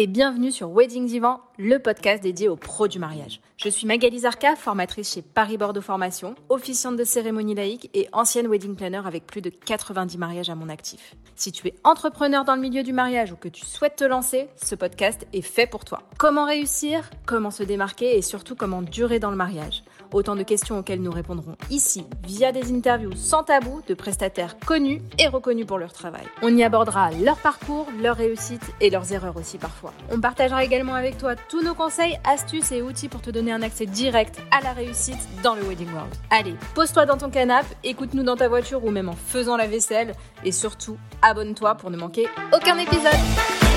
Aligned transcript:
et 0.00 0.06
bienvenue 0.06 0.52
sur 0.52 0.70
Wedding 0.70 1.06
Divan, 1.06 1.40
le 1.58 1.80
podcast 1.80 2.22
dédié 2.22 2.48
aux 2.48 2.54
pros 2.54 2.86
du 2.86 3.00
mariage. 3.00 3.40
Je 3.56 3.68
suis 3.68 3.84
Magali 3.84 4.20
Zarka, 4.20 4.54
formatrice 4.54 5.12
chez 5.12 5.22
Paris 5.22 5.56
Bordeaux 5.56 5.80
Formation, 5.80 6.36
officiante 6.50 6.94
de 6.94 7.02
cérémonie 7.02 7.56
laïque 7.56 7.90
et 7.94 8.08
ancienne 8.12 8.46
wedding 8.46 8.76
planner 8.76 9.02
avec 9.04 9.26
plus 9.26 9.42
de 9.42 9.50
90 9.50 10.16
mariages 10.16 10.50
à 10.50 10.54
mon 10.54 10.68
actif. 10.68 11.16
Si 11.34 11.50
tu 11.50 11.66
es 11.66 11.74
entrepreneur 11.82 12.44
dans 12.44 12.54
le 12.54 12.60
milieu 12.60 12.84
du 12.84 12.92
mariage 12.92 13.32
ou 13.32 13.36
que 13.36 13.48
tu 13.48 13.66
souhaites 13.66 13.96
te 13.96 14.04
lancer, 14.04 14.46
ce 14.54 14.76
podcast 14.76 15.26
est 15.32 15.42
fait 15.42 15.66
pour 15.66 15.84
toi. 15.84 16.04
Comment 16.16 16.44
réussir, 16.44 17.10
comment 17.26 17.50
se 17.50 17.64
démarquer? 17.64 18.16
Et 18.16 18.22
surtout 18.22 18.54
comment 18.54 18.82
durer 18.82 19.18
dans 19.18 19.32
le 19.32 19.36
mariage? 19.36 19.82
Autant 20.12 20.36
de 20.36 20.42
questions 20.42 20.78
auxquelles 20.78 21.02
nous 21.02 21.10
répondrons 21.10 21.56
ici 21.70 22.04
via 22.26 22.52
des 22.52 22.72
interviews 22.72 23.12
sans 23.14 23.42
tabou 23.42 23.82
de 23.86 23.94
prestataires 23.94 24.56
connus 24.64 25.02
et 25.18 25.28
reconnus 25.28 25.66
pour 25.66 25.78
leur 25.78 25.92
travail. 25.92 26.24
On 26.42 26.56
y 26.56 26.62
abordera 26.64 27.10
leur 27.10 27.36
parcours, 27.36 27.86
leurs 28.00 28.16
réussites 28.16 28.72
et 28.80 28.90
leurs 28.90 29.12
erreurs 29.12 29.36
aussi 29.36 29.58
parfois. 29.58 29.92
On 30.10 30.20
partagera 30.20 30.64
également 30.64 30.94
avec 30.94 31.18
toi 31.18 31.34
tous 31.36 31.62
nos 31.62 31.74
conseils, 31.74 32.18
astuces 32.24 32.72
et 32.72 32.82
outils 32.82 33.08
pour 33.08 33.20
te 33.20 33.30
donner 33.30 33.52
un 33.52 33.62
accès 33.62 33.86
direct 33.86 34.40
à 34.50 34.62
la 34.62 34.72
réussite 34.72 35.28
dans 35.42 35.54
le 35.54 35.62
Wedding 35.62 35.92
World. 35.92 36.14
Allez, 36.30 36.54
pose-toi 36.74 37.06
dans 37.06 37.18
ton 37.18 37.30
canapé, 37.30 37.68
écoute-nous 37.84 38.22
dans 38.22 38.36
ta 38.36 38.48
voiture 38.48 38.84
ou 38.84 38.90
même 38.90 39.08
en 39.08 39.16
faisant 39.16 39.56
la 39.56 39.66
vaisselle 39.66 40.14
et 40.44 40.52
surtout, 40.52 40.96
abonne-toi 41.22 41.74
pour 41.74 41.90
ne 41.90 41.96
manquer 41.96 42.28
aucun 42.54 42.78
épisode. 42.78 43.67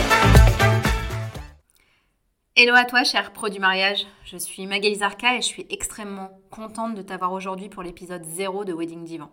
Hello 2.58 2.76
à 2.76 2.84
toi, 2.84 3.06
cher 3.06 3.32
pro 3.32 3.48
du 3.48 3.60
mariage. 3.60 4.06
Je 4.26 4.36
suis 4.36 4.68
Magali 4.68 4.96
Zarka 4.96 5.38
et 5.38 5.42
je 5.42 5.48
suis 5.48 5.66
extrêmement 5.70 6.38
contente 6.50 6.96
de 6.96 7.02
t'avoir 7.02 7.32
aujourd'hui 7.32 7.70
pour 7.70 7.82
l'épisode 7.82 8.26
0 8.26 8.66
de 8.66 8.74
Wedding 8.74 9.06
Divan. 9.06 9.32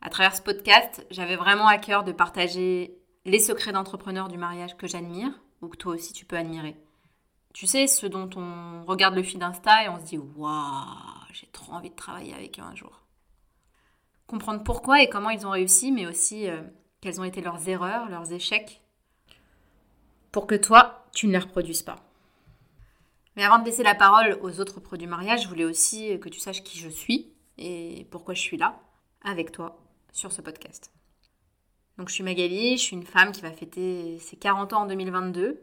À 0.00 0.10
travers 0.10 0.34
ce 0.34 0.42
podcast, 0.42 1.06
j'avais 1.12 1.36
vraiment 1.36 1.68
à 1.68 1.78
cœur 1.78 2.02
de 2.02 2.10
partager 2.10 2.98
les 3.24 3.38
secrets 3.38 3.70
d'entrepreneurs 3.70 4.26
du 4.26 4.38
mariage 4.38 4.76
que 4.76 4.88
j'admire 4.88 5.30
ou 5.62 5.68
que 5.68 5.76
toi 5.76 5.94
aussi 5.94 6.12
tu 6.12 6.24
peux 6.24 6.36
admirer. 6.36 6.76
Tu 7.54 7.68
sais, 7.68 7.86
ceux 7.86 8.08
dont 8.08 8.28
on 8.34 8.84
regarde 8.84 9.14
le 9.14 9.22
feed 9.22 9.40
Insta 9.40 9.84
et 9.84 9.88
on 9.88 10.00
se 10.00 10.04
dit 10.04 10.18
Waouh, 10.18 10.56
j'ai 11.32 11.46
trop 11.46 11.74
envie 11.74 11.90
de 11.90 11.94
travailler 11.94 12.34
avec 12.34 12.58
eux 12.58 12.62
un 12.62 12.74
jour. 12.74 13.04
Comprendre 14.26 14.64
pourquoi 14.64 15.00
et 15.00 15.08
comment 15.08 15.30
ils 15.30 15.46
ont 15.46 15.50
réussi, 15.50 15.92
mais 15.92 16.08
aussi 16.08 16.48
euh, 16.48 16.60
quelles 17.00 17.20
ont 17.20 17.24
été 17.24 17.40
leurs 17.40 17.68
erreurs, 17.68 18.08
leurs 18.08 18.32
échecs, 18.32 18.82
pour 20.32 20.46
que 20.46 20.54
toi, 20.54 21.06
tu 21.12 21.26
ne 21.26 21.32
les 21.32 21.38
reproduises 21.38 21.82
pas. 21.82 21.96
Mais 23.36 23.44
avant 23.44 23.58
de 23.58 23.64
laisser 23.64 23.82
la 23.82 23.94
parole 23.94 24.38
aux 24.42 24.60
autres 24.60 24.80
produits 24.80 25.06
du 25.06 25.10
mariage, 25.10 25.44
je 25.44 25.48
voulais 25.48 25.64
aussi 25.64 26.18
que 26.20 26.28
tu 26.28 26.40
saches 26.40 26.62
qui 26.62 26.78
je 26.78 26.88
suis 26.88 27.30
et 27.56 28.06
pourquoi 28.10 28.34
je 28.34 28.40
suis 28.40 28.56
là 28.56 28.80
avec 29.22 29.52
toi 29.52 29.78
sur 30.12 30.32
ce 30.32 30.40
podcast. 30.40 30.92
Donc 31.98 32.08
je 32.08 32.14
suis 32.14 32.24
Magali, 32.24 32.76
je 32.76 32.82
suis 32.82 32.96
une 32.96 33.06
femme 33.06 33.32
qui 33.32 33.40
va 33.40 33.52
fêter 33.52 34.18
ses 34.18 34.36
40 34.36 34.72
ans 34.72 34.82
en 34.82 34.86
2022. 34.86 35.60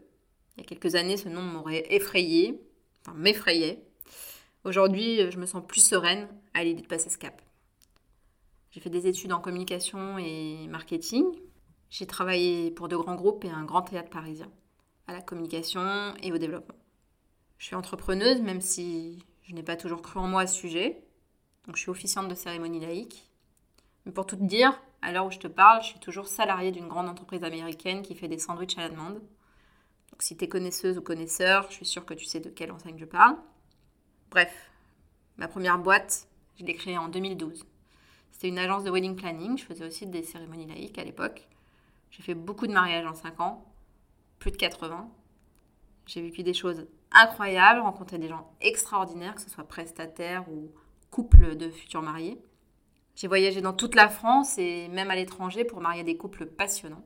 Il 0.56 0.60
y 0.60 0.62
a 0.62 0.66
quelques 0.66 0.94
années, 0.94 1.16
ce 1.16 1.28
nom 1.28 1.42
m'aurait 1.42 1.84
effrayée, 1.90 2.60
enfin 3.02 3.16
m'effrayait. 3.16 3.82
Aujourd'hui, 4.64 5.30
je 5.30 5.38
me 5.38 5.46
sens 5.46 5.62
plus 5.66 5.84
sereine 5.84 6.28
à 6.54 6.64
l'idée 6.64 6.82
de 6.82 6.86
passer 6.86 7.08
ce 7.08 7.18
cap. 7.18 7.40
J'ai 8.70 8.80
fait 8.80 8.90
des 8.90 9.06
études 9.06 9.32
en 9.32 9.40
communication 9.40 10.18
et 10.18 10.66
marketing. 10.68 11.24
J'ai 11.90 12.06
travaillé 12.06 12.70
pour 12.70 12.88
de 12.88 12.96
grands 12.96 13.14
groupes 13.14 13.44
et 13.44 13.50
un 13.50 13.64
grand 13.64 13.82
théâtre 13.82 14.10
parisien 14.10 14.50
à 15.06 15.12
la 15.12 15.22
communication 15.22 16.14
et 16.22 16.32
au 16.32 16.38
développement. 16.38 16.74
Je 17.58 17.66
suis 17.66 17.76
entrepreneuse, 17.76 18.42
même 18.42 18.60
si 18.60 19.24
je 19.42 19.54
n'ai 19.54 19.62
pas 19.62 19.76
toujours 19.76 20.02
cru 20.02 20.18
en 20.18 20.26
moi 20.26 20.42
à 20.42 20.46
ce 20.46 20.58
sujet. 20.58 21.02
Donc 21.66 21.76
je 21.76 21.82
suis 21.82 21.90
officiante 21.90 22.28
de 22.28 22.34
cérémonie 22.34 22.80
laïque. 22.80 23.30
Mais 24.04 24.12
pour 24.12 24.26
tout 24.26 24.36
te 24.36 24.44
dire, 24.44 24.80
à 25.02 25.12
l'heure 25.12 25.26
où 25.26 25.30
je 25.30 25.38
te 25.38 25.46
parle, 25.46 25.82
je 25.82 25.88
suis 25.88 26.00
toujours 26.00 26.26
salariée 26.26 26.72
d'une 26.72 26.88
grande 26.88 27.08
entreprise 27.08 27.44
américaine 27.44 28.02
qui 28.02 28.14
fait 28.14 28.28
des 28.28 28.38
sandwichs 28.38 28.76
à 28.78 28.82
la 28.82 28.88
demande. 28.88 29.14
Donc 29.14 30.22
si 30.22 30.36
tu 30.36 30.44
es 30.44 30.48
connaisseuse 30.48 30.98
ou 30.98 31.02
connaisseur, 31.02 31.66
je 31.68 31.74
suis 31.74 31.86
sûre 31.86 32.04
que 32.04 32.14
tu 32.14 32.24
sais 32.24 32.40
de 32.40 32.50
quelle 32.50 32.72
enseigne 32.72 32.98
je 32.98 33.04
parle. 33.04 33.36
Bref, 34.30 34.70
ma 35.36 35.48
première 35.48 35.78
boîte, 35.78 36.28
je 36.58 36.64
l'ai 36.64 36.74
créée 36.74 36.98
en 36.98 37.08
2012. 37.08 37.64
C'était 38.32 38.48
une 38.48 38.58
agence 38.58 38.84
de 38.84 38.90
wedding 38.90 39.16
planning. 39.16 39.56
Je 39.56 39.64
faisais 39.64 39.86
aussi 39.86 40.06
des 40.06 40.22
cérémonies 40.22 40.66
laïques 40.66 40.98
à 40.98 41.04
l'époque. 41.04 41.48
J'ai 42.16 42.22
fait 42.22 42.34
beaucoup 42.34 42.66
de 42.66 42.72
mariages 42.72 43.04
en 43.04 43.14
5 43.14 43.40
ans 43.40 43.64
plus 44.38 44.50
de 44.50 44.56
80. 44.56 45.10
J'ai 46.06 46.22
vécu 46.22 46.42
des 46.42 46.54
choses 46.54 46.86
incroyables, 47.12 47.80
rencontré 47.80 48.18
des 48.18 48.28
gens 48.28 48.50
extraordinaires, 48.62 49.34
que 49.34 49.42
ce 49.42 49.50
soit 49.50 49.68
prestataires 49.68 50.48
ou 50.48 50.70
couples 51.10 51.56
de 51.56 51.68
futurs 51.68 52.00
mariés. 52.00 52.40
J'ai 53.16 53.28
voyagé 53.28 53.60
dans 53.60 53.74
toute 53.74 53.94
la 53.94 54.08
France 54.08 54.56
et 54.56 54.88
même 54.88 55.10
à 55.10 55.14
l'étranger 55.14 55.64
pour 55.64 55.80
marier 55.80 56.04
des 56.04 56.16
couples 56.16 56.46
passionnants. 56.46 57.04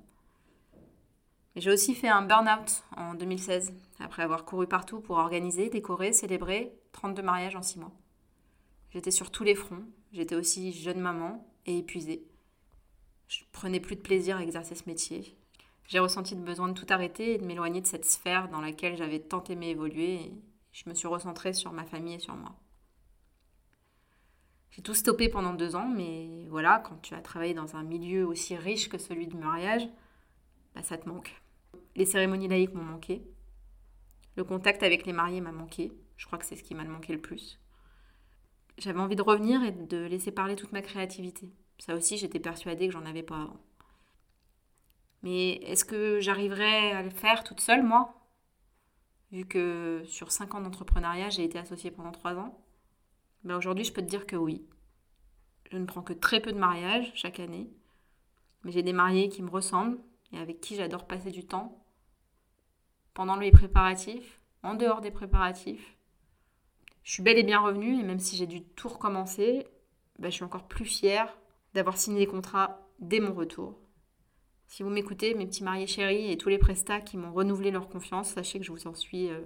J'ai 1.56 1.72
aussi 1.72 1.94
fait 1.94 2.09
un 2.09 2.22
burn-out 2.22 2.84
en 2.97 3.15
2016, 3.15 3.75
après 3.98 4.22
avoir 4.22 4.44
couru 4.44 4.69
partout 4.69 5.00
pour 5.00 5.16
organiser, 5.16 5.71
décorer, 5.71 6.12
célébrer 6.12 6.72
32 6.92 7.22
mariages 7.22 7.56
en 7.56 7.62
6 7.62 7.81
mois. 7.81 7.92
J'étais 8.91 9.10
sur 9.10 9.32
tous 9.32 9.42
les 9.44 9.56
fronts, 9.56 9.84
j'étais 10.12 10.37
aussi 10.37 10.72
jeune 10.72 11.00
maman 11.00 11.44
et 11.66 11.78
épuisée. 11.78 12.30
Je 13.31 13.45
prenais 13.53 13.81
plus 13.81 13.97
de 13.97 14.03
plaisir 14.03 14.37
à 14.37 14.43
exercer 14.43 14.75
ce 14.75 14.85
métier 14.87 15.35
j'ai 15.91 15.99
ressenti 15.99 16.37
le 16.37 16.41
besoin 16.41 16.69
de 16.69 16.73
tout 16.73 16.87
arrêter 16.89 17.35
et 17.35 17.39
de 17.39 17.45
m'éloigner 17.45 17.81
de 17.81 17.87
cette 17.87 18.05
sphère 18.05 18.49
dans 18.49 18.61
laquelle 18.61 18.97
j'avais 18.97 19.19
tant 19.19 19.43
aimé 19.43 19.71
évoluer. 19.71 20.33
Je 20.71 20.89
me 20.89 20.95
suis 20.95 21.09
recentrée 21.09 21.53
sur 21.53 21.73
ma 21.73 21.85
famille 21.85 22.15
et 22.15 22.21
sur 22.21 22.37
moi. 22.37 22.55
J'ai 24.71 24.83
tout 24.83 24.95
stoppé 24.95 25.29
pendant 25.29 25.53
deux 25.53 25.75
ans, 25.75 25.89
mais 25.89 26.47
voilà, 26.49 26.79
quand 26.79 27.03
tu 27.03 27.15
as 27.15 27.21
travaillé 27.21 27.55
dans 27.55 27.75
un 27.75 27.83
milieu 27.83 28.25
aussi 28.25 28.57
riche 28.57 28.89
que 28.89 28.99
celui 28.99 29.27
du 29.27 29.37
mariage, 29.37 29.89
bah, 30.77 30.85
ça 30.85 30.97
te 30.97 31.09
manque. 31.09 31.43
Les 31.97 32.07
cérémonies 32.07 32.47
laïques 32.47 32.75
m'ont 32.75 32.85
manqué. 32.85 33.25
Le 34.37 34.45
contact 34.45 34.85
avec 34.85 35.07
les 35.07 35.13
mariés 35.13 35.41
m'a 35.41 35.51
manqué. 35.51 35.91
Je 36.17 36.27
crois 36.27 36.39
que 36.39 36.47
c'est 36.47 36.55
ce 36.55 36.63
qui 36.63 36.77
m'a 36.77 36.85
manqué 36.85 37.13
le 37.13 37.21
plus. 37.21 37.59
J'avais 38.79 39.01
envie 39.01 39.17
de 39.17 39.23
revenir 39.23 39.65
et 39.65 39.73
de 39.73 40.05
laisser 40.05 40.31
parler 40.31 40.55
toute 40.55 40.71
ma 40.71 40.83
créativité. 40.83 41.51
Ça 41.81 41.95
aussi, 41.95 42.19
j'étais 42.19 42.39
persuadée 42.39 42.87
que 42.87 42.93
j'en 42.93 43.07
avais 43.07 43.23
pas 43.23 43.41
avant. 43.41 43.61
Mais 45.23 45.53
est-ce 45.63 45.85
que 45.85 46.21
j'arriverai 46.21 46.93
à 46.93 47.03
le 47.03 47.11
faire 47.11 47.43
toute 47.43 47.61
seule, 47.61 47.83
moi? 47.83 48.15
Vu 49.33 49.47
que 49.47 50.03
sur 50.07 50.31
5 50.31 50.55
ans 50.55 50.61
d'entrepreneuriat, 50.61 51.31
j'ai 51.31 51.45
été 51.45 51.59
associée 51.59 51.91
pendant 51.91 52.13
3 52.13 52.35
ans. 52.35 52.63
Ben 53.45 53.57
Aujourd'hui, 53.57 53.85
je 53.85 53.93
peux 53.93 54.03
te 54.03 54.09
dire 54.09 54.27
que 54.27 54.37
oui. 54.37 54.63
Je 55.71 55.79
ne 55.79 55.87
prends 55.87 56.03
que 56.03 56.13
très 56.13 56.41
peu 56.41 56.53
de 56.53 56.59
mariages 56.59 57.13
chaque 57.15 57.41
année. 57.41 57.71
Mais 58.63 58.73
j'ai 58.73 58.83
des 58.83 58.93
mariés 58.93 59.31
qui 59.31 59.43
me 59.43 59.51
ressemblent 59.51 59.99
et 60.33 60.39
avec 60.39 60.61
qui 60.61 60.77
j'adore 60.77 61.07
passer 61.07 61.31
du 61.31 61.47
temps. 61.47 61.83
Pendant 63.15 63.37
les 63.37 63.53
préparatifs, 63.53 64.41
en 64.63 64.75
dehors 64.75 65.01
des 65.01 65.11
préparatifs. 65.11 65.97
Je 67.05 67.13
suis 67.13 67.23
bel 67.23 67.39
et 67.39 67.43
bien 67.43 67.61
revenue 67.61 67.99
et 67.99 68.03
même 68.03 68.19
si 68.19 68.37
j'ai 68.37 68.47
dû 68.47 68.63
tout 68.63 68.89
recommencer, 68.89 69.67
ben 70.19 70.31
je 70.31 70.35
suis 70.35 70.45
encore 70.45 70.69
plus 70.69 70.85
fière 70.85 71.35
d'avoir 71.75 71.97
signé 71.97 72.21
les 72.21 72.27
contrats 72.27 72.81
dès 72.99 73.21
mon 73.21 73.33
retour 73.33 73.81
si 74.71 74.85
vous 74.85 74.89
m'écoutez, 74.89 75.35
mes 75.35 75.47
petits 75.47 75.65
mariés 75.65 75.89
chéris 75.89 76.31
et 76.31 76.39
tous 76.39 76.49
les 76.49 76.57
prestats 76.57 77.01
qui 77.01 77.17
m'ont 77.17 77.33
renouvelé 77.33 77.73
leur 77.73 77.89
confiance, 77.89 78.29
sachez 78.29 78.61
que 78.61 78.65
je 78.65 78.71
vous 78.71 78.87
en 78.87 78.95
suis 78.95 79.29
euh, 79.29 79.41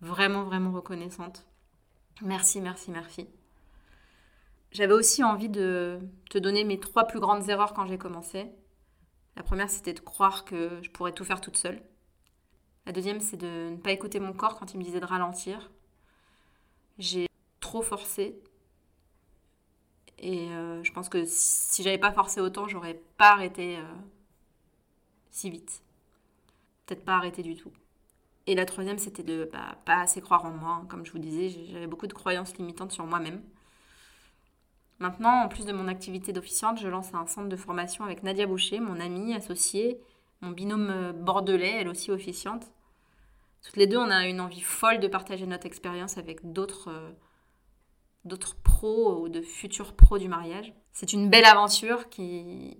vraiment, 0.00 0.44
vraiment 0.44 0.70
reconnaissante. 0.70 1.44
Merci, 2.22 2.60
merci, 2.60 2.92
merci. 2.92 3.28
J'avais 4.70 4.94
aussi 4.94 5.24
envie 5.24 5.48
de 5.48 5.98
te 6.30 6.38
donner 6.38 6.62
mes 6.62 6.78
trois 6.78 7.08
plus 7.08 7.18
grandes 7.18 7.48
erreurs 7.48 7.74
quand 7.74 7.86
j'ai 7.86 7.98
commencé. 7.98 8.52
La 9.34 9.42
première, 9.42 9.68
c'était 9.68 9.94
de 9.94 10.00
croire 10.00 10.44
que 10.44 10.78
je 10.80 10.90
pourrais 10.90 11.12
tout 11.12 11.24
faire 11.24 11.40
toute 11.40 11.56
seule. 11.56 11.82
La 12.86 12.92
deuxième, 12.92 13.18
c'est 13.18 13.36
de 13.36 13.70
ne 13.70 13.76
pas 13.78 13.90
écouter 13.90 14.20
mon 14.20 14.32
corps 14.32 14.60
quand 14.60 14.72
il 14.74 14.78
me 14.78 14.84
disait 14.84 15.00
de 15.00 15.06
ralentir. 15.06 15.72
J'ai 16.98 17.26
trop 17.58 17.82
forcé. 17.82 18.40
Et 20.22 20.48
euh, 20.50 20.82
je 20.84 20.92
pense 20.92 21.08
que 21.08 21.24
si 21.26 21.82
j'avais 21.82 21.98
pas 21.98 22.12
forcé 22.12 22.40
autant, 22.40 22.68
j'aurais 22.68 23.00
pas 23.18 23.32
arrêté 23.32 23.76
euh, 23.76 23.82
si 25.30 25.50
vite. 25.50 25.82
Peut-être 26.86 27.04
pas 27.04 27.16
arrêter 27.16 27.42
du 27.42 27.56
tout. 27.56 27.72
Et 28.46 28.54
la 28.54 28.64
troisième, 28.64 28.98
c'était 28.98 29.24
de 29.24 29.48
bah, 29.52 29.76
pas 29.84 30.00
assez 30.00 30.20
croire 30.20 30.44
en 30.44 30.50
moi. 30.50 30.84
Comme 30.88 31.04
je 31.04 31.12
vous 31.12 31.18
disais, 31.18 31.48
j'avais 31.70 31.88
beaucoup 31.88 32.06
de 32.06 32.12
croyances 32.12 32.56
limitantes 32.56 32.92
sur 32.92 33.04
moi-même. 33.04 33.42
Maintenant, 35.00 35.42
en 35.42 35.48
plus 35.48 35.64
de 35.64 35.72
mon 35.72 35.88
activité 35.88 36.32
d'officiante, 36.32 36.78
je 36.78 36.86
lance 36.86 37.12
un 37.14 37.26
centre 37.26 37.48
de 37.48 37.56
formation 37.56 38.04
avec 38.04 38.22
Nadia 38.22 38.46
Boucher, 38.46 38.78
mon 38.78 39.00
amie, 39.00 39.34
associée, 39.34 40.00
mon 40.40 40.50
binôme 40.50 40.90
euh, 40.90 41.12
bordelais, 41.12 41.78
elle 41.80 41.88
aussi 41.88 42.12
officiante. 42.12 42.70
Toutes 43.64 43.76
les 43.76 43.88
deux, 43.88 43.98
on 43.98 44.10
a 44.10 44.28
une 44.28 44.40
envie 44.40 44.60
folle 44.60 45.00
de 45.00 45.08
partager 45.08 45.46
notre 45.46 45.66
expérience 45.66 46.18
avec 46.18 46.52
d'autres 46.52 46.90
d'autres 48.24 48.56
pros 48.56 49.22
ou 49.22 49.28
de 49.28 49.40
futurs 49.40 49.94
pros 49.94 50.18
du 50.18 50.28
mariage. 50.28 50.72
C'est 50.92 51.12
une 51.12 51.28
belle 51.28 51.44
aventure 51.44 52.08
qui, 52.08 52.76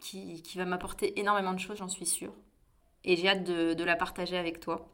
qui, 0.00 0.58
va 0.58 0.64
m'apporter 0.64 1.18
énormément 1.18 1.52
de 1.52 1.58
choses, 1.58 1.78
j'en 1.78 1.88
suis 1.88 2.06
sûre. 2.06 2.32
Et 3.04 3.16
j'ai 3.16 3.28
hâte 3.28 3.44
de, 3.44 3.84
la 3.84 3.96
partager 3.96 4.36
avec 4.36 4.60
toi. 4.60 4.88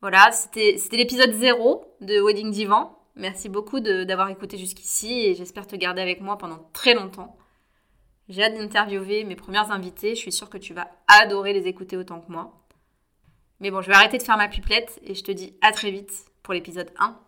Voilà, 0.00 0.30
c'était 0.32 0.76
l'épisode 0.92 1.32
0 1.32 1.96
de 2.00 2.20
Wedding 2.20 2.50
Divan. 2.50 2.98
Merci 3.16 3.48
beaucoup 3.48 3.80
d'avoir 3.80 4.28
écouté 4.28 4.58
jusqu'ici 4.58 5.12
et 5.12 5.34
j'espère 5.34 5.66
te 5.66 5.76
garder 5.76 6.02
avec 6.02 6.20
moi 6.20 6.36
pendant 6.36 6.68
très 6.72 6.94
longtemps. 6.94 7.36
J'ai 8.28 8.42
hâte 8.42 8.54
d'interviewer 8.54 9.24
mes 9.24 9.36
premières 9.36 9.70
invitées. 9.70 10.14
Je 10.14 10.20
suis 10.20 10.32
sûre 10.32 10.50
que 10.50 10.58
tu 10.58 10.74
vas 10.74 10.90
adorer 11.06 11.52
les 11.52 11.68
écouter 11.68 11.96
autant 11.96 12.20
que 12.20 12.32
moi. 12.32 12.64
Mais 13.60 13.70
bon, 13.70 13.80
je 13.80 13.88
vais 13.88 13.94
arrêter 13.94 14.18
de 14.18 14.22
faire 14.22 14.36
ma 14.36 14.48
pipelette 14.48 15.00
et 15.04 15.14
je 15.14 15.22
te 15.22 15.30
dis 15.30 15.56
à 15.62 15.72
très 15.72 15.90
vite 15.90 16.26
pour 16.42 16.54
l'épisode 16.54 16.90
1. 16.98 17.18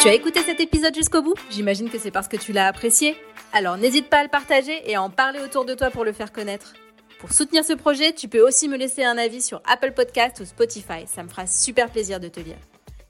Tu 0.00 0.08
as 0.08 0.14
écouté 0.14 0.40
cet 0.40 0.60
épisode 0.60 0.94
jusqu'au 0.94 1.22
bout, 1.22 1.34
j'imagine 1.50 1.90
que 1.90 1.98
c'est 1.98 2.10
parce 2.10 2.28
que 2.28 2.36
tu 2.36 2.52
l'as 2.52 2.66
apprécié. 2.66 3.16
Alors 3.52 3.76
n'hésite 3.76 4.08
pas 4.08 4.18
à 4.18 4.22
le 4.22 4.28
partager 4.28 4.88
et 4.88 4.94
à 4.94 5.02
en 5.02 5.10
parler 5.10 5.40
autour 5.40 5.64
de 5.64 5.74
toi 5.74 5.90
pour 5.90 6.04
le 6.04 6.12
faire 6.12 6.32
connaître. 6.32 6.74
Pour 7.18 7.32
soutenir 7.32 7.64
ce 7.64 7.72
projet, 7.72 8.12
tu 8.12 8.28
peux 8.28 8.46
aussi 8.46 8.68
me 8.68 8.76
laisser 8.76 9.02
un 9.02 9.16
avis 9.16 9.40
sur 9.40 9.62
Apple 9.64 9.92
Podcast 9.92 10.38
ou 10.40 10.44
Spotify. 10.44 11.06
Ça 11.06 11.22
me 11.22 11.28
fera 11.28 11.46
super 11.46 11.90
plaisir 11.90 12.20
de 12.20 12.28
te 12.28 12.40
lire. 12.40 12.58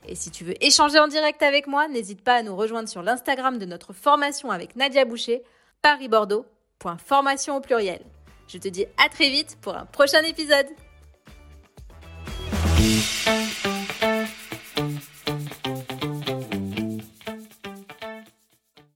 Et 0.06 0.14
si 0.14 0.30
tu 0.30 0.44
veux 0.44 0.54
échanger 0.64 1.00
en 1.00 1.08
direct 1.08 1.42
avec 1.42 1.66
moi, 1.66 1.88
n'hésite 1.88 2.22
pas 2.22 2.36
à 2.36 2.42
nous 2.42 2.54
rejoindre 2.54 2.88
sur 2.88 3.02
l'Instagram 3.02 3.58
de 3.58 3.66
notre 3.66 3.92
formation 3.92 4.52
avec 4.52 4.76
Nadia 4.76 5.04
Boucher, 5.04 5.42
paris-bordeaux.formation 5.82 7.56
au 7.56 7.60
pluriel. 7.60 8.00
Je 8.46 8.58
te 8.58 8.68
dis 8.68 8.86
à 9.04 9.08
très 9.08 9.28
vite 9.28 9.58
pour 9.60 9.74
un 9.76 9.86
prochain 9.86 10.22
épisode. 10.22 10.66